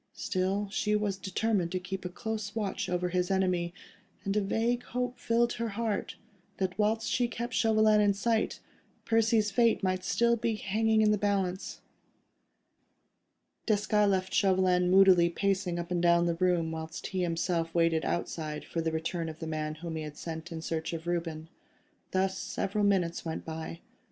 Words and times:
Still, 0.15 0.67
she 0.71 0.95
was 0.95 1.15
determined 1.15 1.71
to 1.73 1.79
keep 1.79 2.05
a 2.05 2.09
close 2.09 2.55
watch 2.55 2.89
over 2.89 3.09
his 3.09 3.29
enemy, 3.29 3.71
and 4.25 4.35
a 4.35 4.41
vague 4.41 4.81
hope 4.81 5.19
filled 5.19 5.53
her 5.53 5.69
heart, 5.77 6.15
that 6.57 6.75
whilst 6.79 7.07
she 7.07 7.27
kept 7.27 7.53
Chauvelin 7.53 8.01
in 8.01 8.15
sight, 8.15 8.61
Percy's 9.05 9.51
fate 9.51 9.83
might 9.83 10.03
still 10.03 10.35
be 10.35 10.55
hanging 10.55 11.03
in 11.03 11.11
the 11.11 11.19
balance. 11.19 11.81
Desgas 13.67 13.91
had 13.91 14.09
left 14.09 14.33
Chauvelin 14.33 14.89
moodily 14.89 15.29
pacing 15.29 15.77
up 15.77 15.91
and 15.91 16.01
down 16.01 16.25
the 16.25 16.33
room, 16.33 16.71
whilst 16.71 17.05
he 17.05 17.21
himself 17.21 17.71
waited 17.75 18.03
outside 18.03 18.65
for 18.65 18.81
the 18.81 18.91
return 18.91 19.29
of 19.29 19.37
the 19.37 19.45
man 19.45 19.75
whom 19.75 19.95
he 19.95 20.01
had 20.01 20.17
sent 20.17 20.51
in 20.51 20.63
search 20.63 20.93
of 20.93 21.05
Reuben. 21.05 21.47
Thus 22.09 22.35
several 22.39 22.83
minutes 22.85 23.23
went 23.23 23.45
by. 23.45 23.81